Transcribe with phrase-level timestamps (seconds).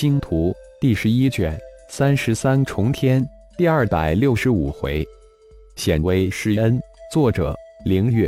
[0.00, 3.22] 星图》第十一卷三十三重天
[3.58, 5.06] 第二百六十五回，
[5.76, 6.80] 显微施恩。
[7.12, 8.26] 作者：凌月。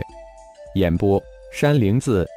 [0.74, 1.18] 演播：
[1.50, 2.28] 山灵子。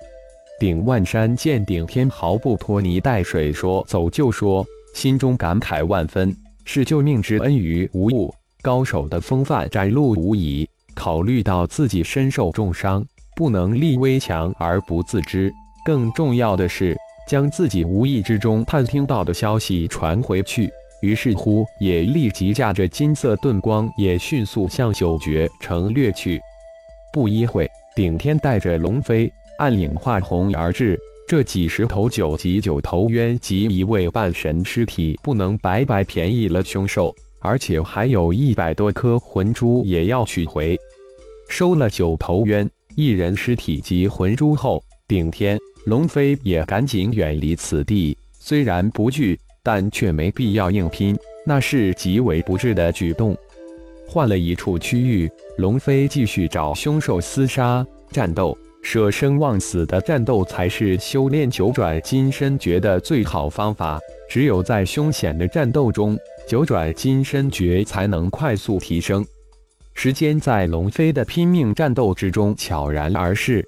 [0.57, 6.33] 顶万山见顶天毫不拖泥带水说走就说，心中感慨万分，
[6.63, 10.65] 是救命之恩于无物，高手的风范展露无遗。
[10.93, 13.05] 考虑到自己身受重伤，
[13.36, 15.52] 不能立危墙而不自知，
[15.86, 16.95] 更重要的是
[17.28, 20.70] 将自己无意之中探听到的消息传回去。
[21.02, 26.39] 于是乎，也立即驾着金色盾光，也迅速向九绝城掠去。
[27.14, 29.32] 不一会，顶天带着龙飞。
[29.57, 40.78] 暗影化红而至，这几十头九级九头渊及一位半神尸体，不能白白便宜了凶兽，而且还有一百多颗魂珠也要取回。
[41.47, 45.55] 收了九头渊一人尸体及魂珠后，顶天
[45.86, 48.17] 龙飞也赶紧远离此地。
[48.39, 53.38] 虽然不惧，但却没必要硬拼，那是极为不智的举动。
[54.07, 58.57] 换了一处区域，龙飞继续找凶兽厮杀战斗。
[58.81, 63.99] 舍生忘死的战斗才是修炼九转金身诀的最好方法。
[64.30, 69.23] 只有在凶险的战斗中，九转金身诀才能快速提升。
[69.93, 73.63] 时间在龙飞的拼命战斗之中悄然而逝。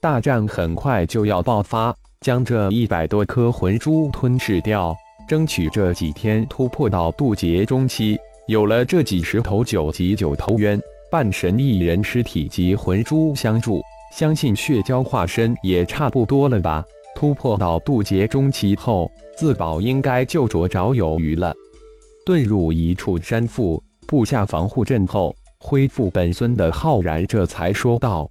[0.00, 4.96] 大战很快就要爆发，将这一百多颗魂珠吞噬掉，
[5.28, 8.18] 争取这几天突破到渡劫中期。
[8.46, 13.82] 有了这几十头九级九头渊半神一人尸体及魂珠相助。
[14.10, 16.82] 相信血蛟化身也差不多了吧？
[17.14, 21.54] 突破到渡劫中期后，自保应该就着着有余了。
[22.24, 28.28] 遁入一处山腹，布下防护阵后，恢复本尊的浩然这才说道：“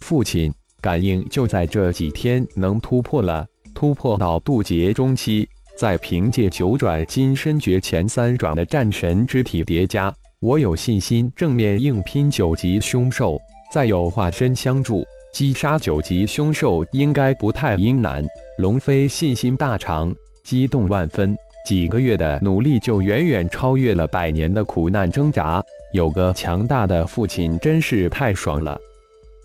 [0.00, 0.52] 父亲，
[0.84, 3.46] 感应就在这几天能突破了。
[3.74, 13.40] 突破到渡劫中期，再凭借九转金身诀前三转的战神之体叠加，我有信心正面硬拼九级凶兽。”
[13.72, 15.02] 再有化身相助，
[15.32, 18.22] 击杀九级凶兽应该不太阴难。
[18.58, 20.14] 龙飞信心大长，
[20.44, 21.34] 激动万分。
[21.66, 25.64] 几个月的努力就远远超越了百年的苦难挣扎。
[25.94, 28.78] 有个强大的父亲真是太爽了。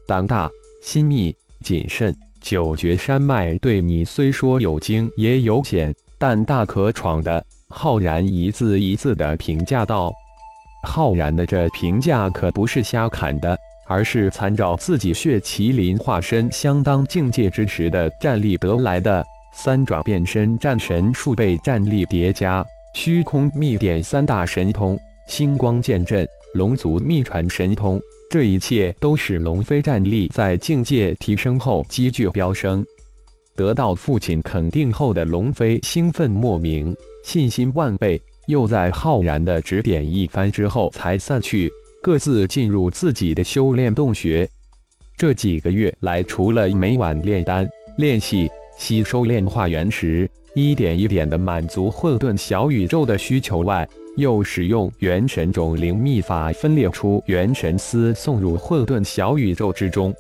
[0.06, 0.52] 胆大、
[0.82, 7.44] 心密、谨慎，九绝山脉对你虽说有惊也有险，但大可闯的。
[7.68, 10.12] 浩然一字一字的评价道
[10.88, 13.58] ：“浩然的这评价可不是瞎砍的。”
[13.92, 19.26] 而是参照自己血麒麟化身相当境界之时的战力得来的。
[19.52, 22.64] 三爪变身战神数倍战力叠加，
[22.94, 24.96] 虚空秘典三大神通，
[25.26, 32.86] 星光剑阵，龙族秘传神通，这一切都使龙飞战力在境界提升后急剧飙升。
[33.56, 38.22] 得到父亲肯定后的龙飞兴奋莫名，信心万倍。
[38.46, 41.72] 又在浩然的指点一番之后，才散去。
[42.02, 44.48] 各自进入自己的修炼洞穴。
[45.18, 53.88] 这几个月来，除了每晚炼丹、练气、吸收炼化原石，一点一点的满足混沌小宇宙的需求外，
[54.18, 60.14] 又使用元神种灵秘法分裂出元神丝，送入混沌小宇宙之中。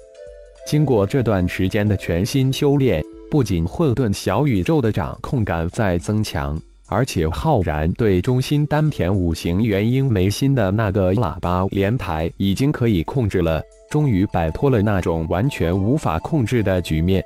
[0.67, 6.59] 经过这段时间的全新修炼，不仅混沌小宇宙的掌控感在增强。
[6.91, 17.23] 而且浩然对中心丹田五行元婴眉心的那个喇叭莲台已经可以控制了，终于摆脱了那种完全无法控制的局面。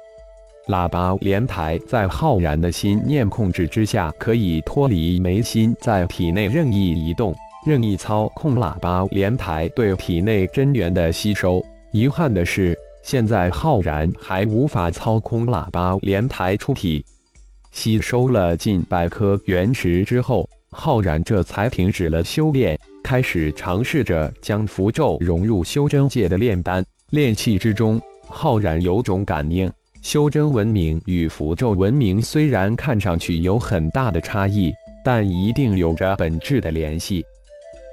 [0.67, 7.35] 喇叭莲台在浩然的心念控制之下，可以脱离眉心，在体内任意移动，
[7.65, 11.61] 任意操控喇叭莲台对体内真元的吸收。
[11.91, 17.03] 遗憾的是，现在浩然还无法操控喇叭莲台出体。
[17.71, 28.01] 吸收了近百颗原石之后，浩然这才停止了修炼，开始尝试着将符咒融入修真界的炼丹炼气之中。
[28.25, 29.69] 浩然有种感应，
[30.03, 34.69] 修真文明与符咒文明虽然看上去有很大的差异，
[35.01, 37.25] 但一定有着本质的联系。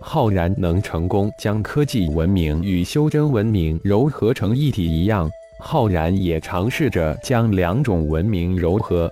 [0.02, 5.30] 浩然能成功将科技文明与修真文明糅合成一体一样，
[5.60, 9.08] 浩然也尝试着将两种文明糅合。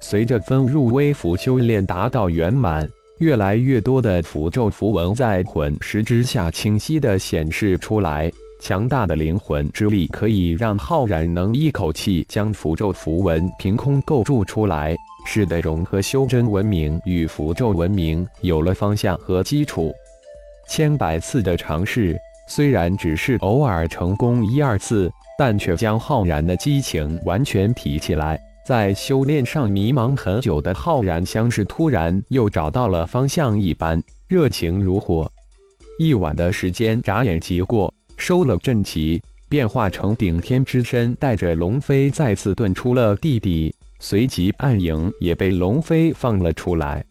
[0.00, 2.88] 随着分入微符修炼达到圆满，
[3.18, 8.30] 越来越多的符咒符文在魂石之下清晰地显示出来。
[8.60, 14.94] 强大的灵魂之力可以让浩然能一口气将符咒符文凭空构筑出来，
[15.26, 19.92] 使得融合修真文明与符咒文明有了方向和基础。
[20.68, 22.16] 千百次的尝试，
[22.48, 28.38] 虽然只是偶尔成功一二次，但却将浩然的激情完全提起来。
[28.64, 35.28] 在修炼上迷茫很久的浩然，像是突然又找到了方向一般，热情如火。
[35.98, 43.74] 一晚的时间眨眼即过，收了阵旗，变化成顶天之身，带着龙飞再次遁出了地底。
[43.98, 47.04] 随即暗影也被龙飞放了出来。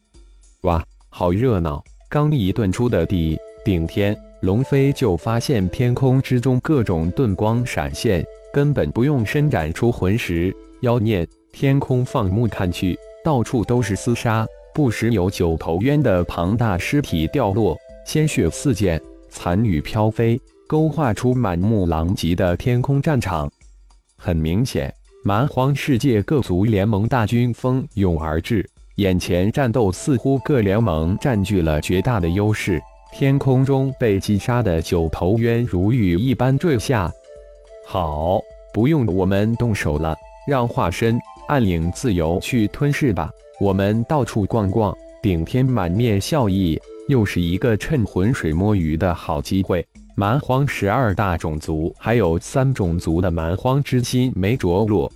[0.62, 1.84] 哇，好热闹！
[2.10, 8.24] 刚一遁出的地顶天，龙飞就发现天空之中各种遁光闪现，
[8.54, 11.28] 根本不用伸展出魂石妖孽。
[11.52, 17.76] 天空放目看去，到处都是厮杀，不时有九头渊的庞大尸体掉落，
[18.06, 20.40] 鲜血四溅，残雨飘飞，
[20.70, 23.52] 勾画出满目狼藉的天空战场。
[24.16, 24.94] 很明显，
[25.24, 28.64] 蛮荒世界各族联盟大军蜂拥而至，
[28.98, 32.80] 眼前战斗似乎各联盟占据了绝大的优势。
[33.12, 37.12] 天空中被击杀的九头渊如雨一般坠下。
[37.88, 38.40] 好，
[38.72, 40.16] 不用我们动手了，
[40.48, 41.18] 让化身。
[41.48, 44.96] 暗影自由去吞噬吧，我们到处逛逛。
[45.20, 49.84] 顶天满面笑意，又是一个趁浑水摸鱼的好机会。
[50.20, 55.10] 蛮荒十二大种族，还有三种族的蛮荒之心没着落。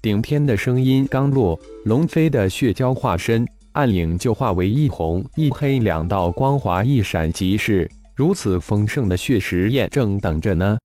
[0.00, 7.86] 顶天的声音刚落，龙飞的血蛟化身暗影就化为一红一黑两道光华一闪即逝。
[8.16, 10.78] 如此丰盛的血实验正等着呢。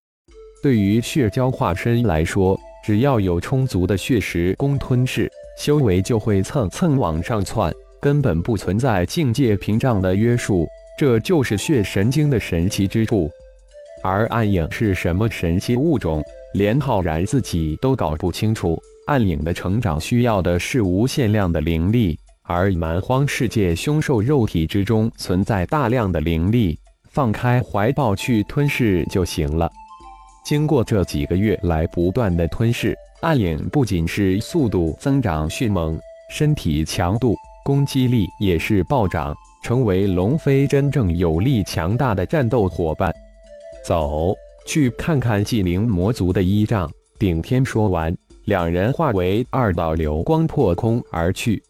[0.62, 2.60] 对于血蛟化身来说。
[2.84, 10.68] 只要有充足的血石供吞噬，修为就会蹭蹭往上窜，根本不存在境界屏障的约束。
[10.96, 13.28] 这就是血神经的神奇之处。
[14.06, 16.24] 而暗影是什么神奇物种，
[16.54, 18.80] 连浩然自己都搞不清楚。
[19.08, 26.78] 暗影的成长需要的是无限量的灵力，而蛮荒世界凶兽肉体之中存在大量的灵力，
[27.10, 29.68] 放开怀抱去吞噬就行了。
[30.44, 36.00] 经过这几个月来不断的吞噬，暗影不仅是速度增长迅猛，
[36.30, 43.12] 身体强度、攻击力也是暴涨，成为龙飞真正有力强大的战斗伙伴。
[43.86, 44.36] 走
[44.66, 46.90] 去看看纪灵魔族的依仗。
[47.20, 48.12] 顶天说完，
[48.46, 51.62] 两人化为二道流光破空而去。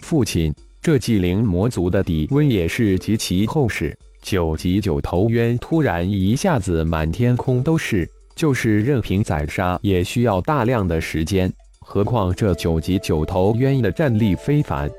[0.00, 0.52] 父亲，
[0.82, 3.96] 这纪灵魔族的底温也是极其厚实。
[4.20, 11.52] 九级九头渊突然一下子满天空都是，就是任凭宰杀也需要大量的时间。
[11.78, 14.90] 何况这九级九头渊的战力非凡。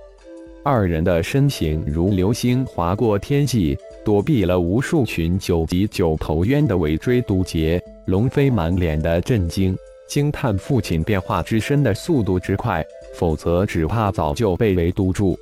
[0.63, 7.81] 二人的身形如流星划过天际，躲避了无数群九级九头渊的尾追堵截。
[8.05, 9.75] 龙飞满脸的震惊，
[10.07, 12.85] 惊叹父亲变化之身的速度之快，
[13.15, 15.35] 否则只怕早就被围堵住。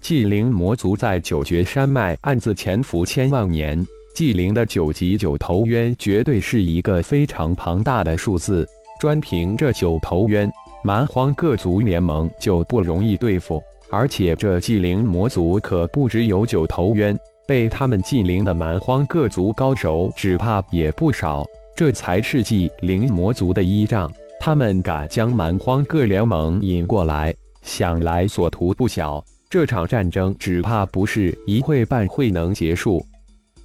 [0.00, 3.84] 纪灵魔族在九绝山脉暗自潜伏千万年，
[4.14, 8.64] 纪灵的九级九头渊绝对是一个非常庞大的数字。
[9.00, 10.48] 专凭这九头渊，
[10.84, 13.60] 蛮荒各族联盟就不容易对付。
[13.90, 17.18] 而且这纪灵魔族可不只有九头渊，
[17.48, 21.46] 被他们祭灵的蛮荒各族高手只怕也不少。
[21.74, 29.24] 这才是祭灵魔族的依仗，他们敢将蛮荒各联盟引过来，想来所图不小。
[29.48, 33.02] 这场战争只怕不是一会半会能结束。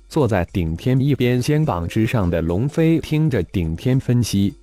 [0.08, 4.54] 坐在顶天一边肩膀之上的龙飞听着顶天分析，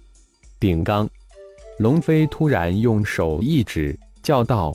[0.59, 1.07] 顶刚，
[1.79, 4.75] 龙飞突然用手一指，叫道：“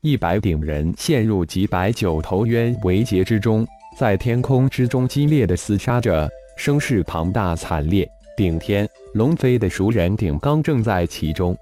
[0.00, 3.66] 一百顶人陷入几百九头渊围劫之中，
[3.98, 8.08] 在天空之中激烈的厮杀着，声势庞大惨烈。
[8.36, 11.56] 顶天，龙飞的熟人顶刚正在其中。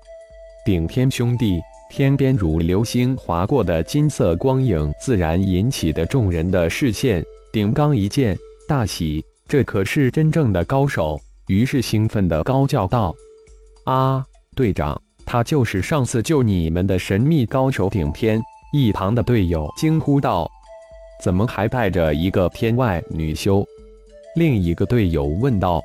[0.65, 7.25] 顶天兄弟。”天边如流星划过的金色光影，自然引起的众人的视线。
[7.53, 11.17] 顶刚一见，大喜，这可是真正的高手，
[11.47, 13.15] 于是兴奋地高叫道
[13.87, 14.27] ：“啊，
[14.57, 18.41] 队长，他就是上次救你们的神秘高手顶天！”
[18.73, 20.51] 一旁的队友惊呼道
[21.23, 23.67] ：“怎么还带着一个天外女修？”
[24.37, 25.83] 另一个队友问道：“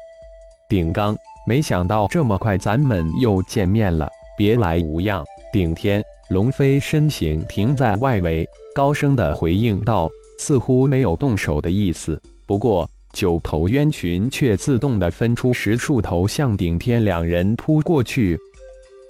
[0.67, 1.15] 顶刚，
[1.47, 18.37] 没想到这么快咱们又见面了，别来无恙。”顶天龙飞身形停在外围，高声的回应道：“似乎没有动手的意思。”不过九头渊群却自动的分出十数头向顶天两人扑过去。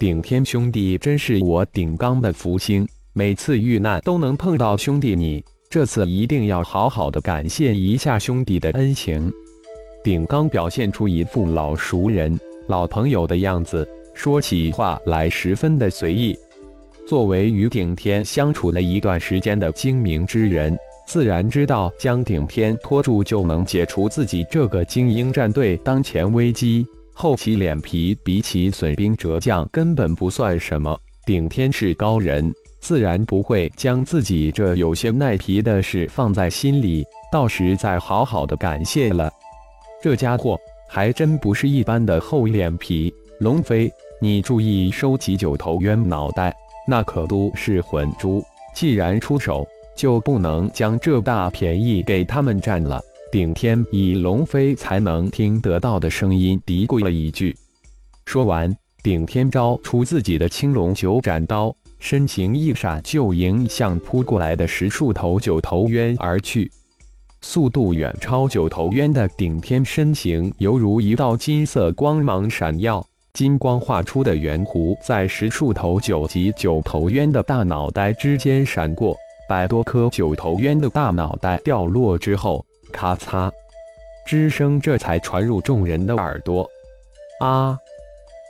[0.02, 9.32] 顶天兄弟真是我顶刚的福星，每次遇难都能碰到兄弟你，这次一定要好好的感谢一下兄弟的恩情。
[10.02, 13.88] 顶刚表现出一副老熟人、老朋友的样子。
[14.12, 16.36] 说起话来十分的随意。
[17.06, 26.84] 作为与顶天相处了一段时间的精明之人，自然知道将顶天拖住就能解除自己这个精英战队当前危机。
[27.12, 30.98] 厚其脸皮，比起损兵折将根本不算什么。
[31.24, 39.30] 顶天是高人，自然不会将自己这有些赖皮的事放在心里，到时再好好的感谢了。
[40.02, 43.12] 这家伙还真不是一般的厚脸皮。
[43.38, 43.88] 龙飞，
[44.20, 46.52] 你注意收集九头冤脑袋，
[46.88, 48.42] 那可都是魂珠。
[48.74, 53.00] 既然出手，就不能将这大便宜给他们占了。
[53.32, 57.56] 顶天以龙飞才能听得到的声音嘀咕了一句。
[58.26, 58.70] 说完。
[59.02, 66.70] 顶天招出自己的青龙九斩刀，身形一闪就迎向扑过来的十数头九头渊而去，
[67.40, 79.16] 速度远超九头渊的顶天身形犹如一道金色光芒闪耀，金光画出的圆弧在十数头九级九头渊的大脑袋之间闪过，
[79.48, 83.50] 百多颗九头渊的大脑袋掉落之后，咔嚓
[84.24, 86.68] 之声这才传入众人的耳朵，
[87.40, 87.76] 啊！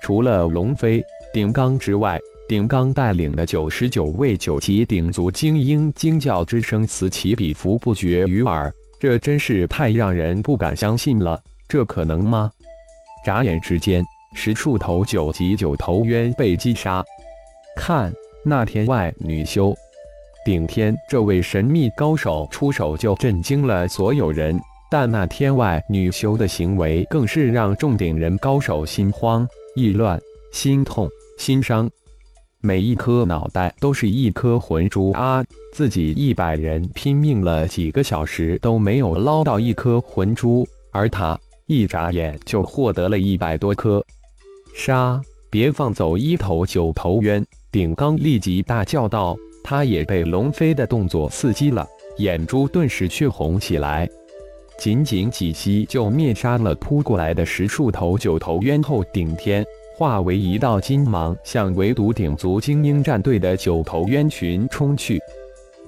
[0.02, 8.70] 除了龙飞、顶刚之外，顶刚带领的九十九位九级顶族精英惊叫之声此起彼伏不绝于耳，
[9.00, 11.40] 这真是太让人不敢相信了！
[11.66, 12.50] 这可能吗？
[13.24, 17.02] 眨眼之间，十数头九级九头渊被击杀。
[17.76, 18.12] 看
[18.44, 19.74] 那天外女修，
[20.44, 29.46] 顶天这位神秘高手出手就震惊了所有人，但那天外女修的行为更是让众顶人高手心慌。
[29.76, 30.20] 意乱、
[30.52, 31.08] 心痛、
[31.38, 31.88] 心伤，
[32.60, 35.44] 每一颗脑袋都是一颗魂珠啊！
[35.72, 44.04] 自己一百人拼命了几个小时都没有捞到一颗魂珠，而他一眨眼就获得了一百多颗。
[44.74, 45.20] 杀！
[45.48, 47.46] 别放走一头九头渊！
[47.70, 49.36] 顶刚立即大叫道。
[49.62, 51.86] 他也被龙飞的动作刺激了，
[52.18, 54.08] 眼珠顿时血红起来。
[54.78, 59.64] 仅仅几击就灭杀了扑过来的十数头九头渊后，顶天
[59.96, 65.20] 化为一道金芒，向唯独顶族精英战队的九头渊群冲去。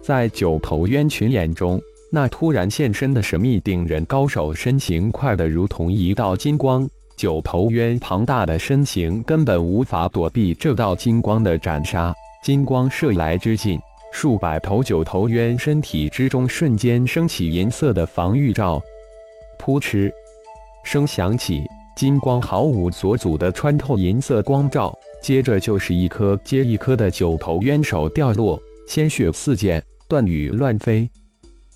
[0.01, 1.81] 在九头渊群眼中，
[2.13, 12.15] 那突然现身的神秘顶人高手身形快得如同一道金光，九头渊庞大的身形根本无法躲避这道金光的斩杀。
[12.45, 13.81] 金光射来之际。
[14.13, 18.81] 数百头九头渊身体之中瞬间升起银色的防御罩，
[19.59, 20.13] 噗嗤
[20.85, 21.65] 声响起，
[21.97, 31.11] 金光毫无所阻地穿透银色光罩，接着就是一颗接一颗的九头渊手掉落，鲜血四溅，断羽乱飞。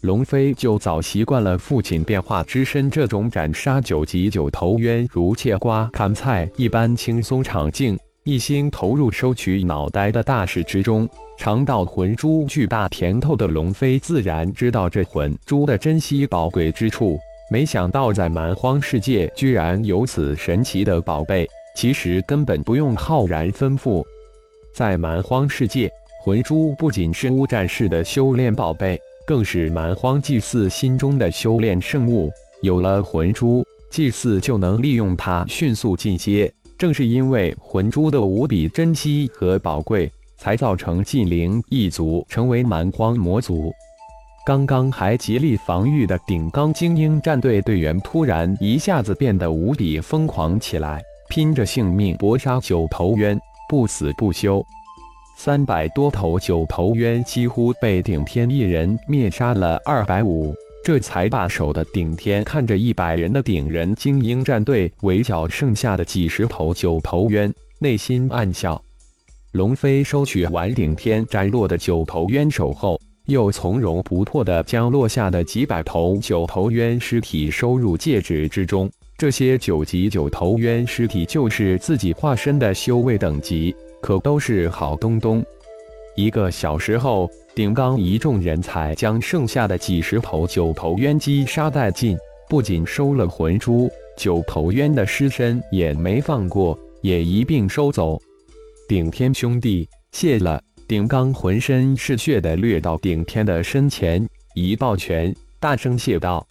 [0.02, 7.98] 龙飞就早习惯了父亲变化之身这种斩杀九级九头渊如切瓜砍菜一般轻松场景。
[8.28, 11.08] 一心投入收取脑袋的大事之中，
[11.38, 17.18] 尝到魂珠巨大甜头的龙飞自然知道这魂珠的珍稀宝贵之处。
[17.50, 24.04] 没想到在蛮荒世界居然有此神奇的宝贝，其实根本不用浩然吩咐。
[24.74, 25.90] 在蛮荒世界，
[26.22, 32.30] 魂珠不仅是乌战士的修炼宝贝，更是蛮荒祭祀心中的修炼圣物。
[32.60, 36.52] 有了魂珠，祭祀就能利用它迅速进阶。
[36.78, 43.72] 正是因为魂珠的无比珍惜和宝贵，才造成晋灵一族成为蛮荒魔族。
[44.46, 54.64] 刚刚还极力防御的顶刚精英战队队员，突然一下子变得无比疯狂起来，拼着性命搏杀九头渊，不死不休。
[55.36, 60.54] 三百多头九头渊几乎被顶天一人灭杀了二百五。
[60.84, 68.82] 这才罢手的顶天看着一百人的顶人精英战队围剿剩下的几十头九头渊，内心暗笑。
[69.52, 78.90] 龙飞收取完顶天斩落的九头渊首后，又从容不迫地将落下的几百头九头渊尸体收入戒指之中。
[79.18, 85.44] 这些九级九头渊尸体就是自己化身的修为等级，可都是好东东。
[86.16, 87.28] 一个小时后。
[87.58, 92.16] 顶刚一众人才将剩下的几十头九头渊鸡杀殆尽，
[92.48, 98.16] 不仅收了魂珠，九头渊的尸身也没放过，也一并收走。
[98.88, 100.62] 顶天兄弟，谢了！
[100.86, 104.24] 顶刚浑身是血的掠到顶天的身前，
[104.54, 106.46] 一抱拳，大声谢道。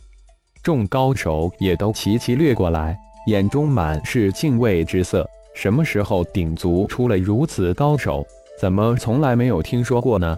[0.62, 2.98] 众高手也都齐齐掠过来，
[3.28, 5.26] 眼中满是敬畏之色。
[5.56, 8.28] 什么时候顶族出了如此高手？
[8.60, 10.36] 怎么从来没有听说过呢？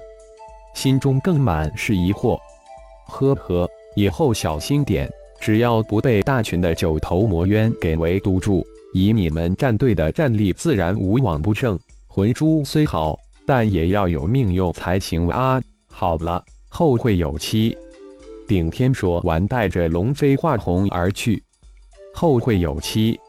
[0.74, 2.40] 心中更满是疑惑，
[3.08, 5.10] 呵呵，以后小心点，
[5.40, 11.78] 只要不被大群的九头魔渊给围堵住，以你们战队的战力，自然无往不胜。
[12.08, 15.62] 魂珠虽好，但也要有命用才行啊！
[15.88, 17.78] 好了，后会有期。
[18.48, 21.44] 顶天说完，带着龙飞化红而去。
[22.14, 23.20] 后会有期。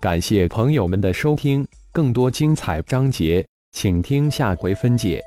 [0.00, 3.46] 感谢朋友们的收听，更多精彩章节。
[3.72, 5.22] 请听下回分解。